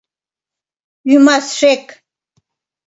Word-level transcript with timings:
Ӱмасшек... 1.13 1.85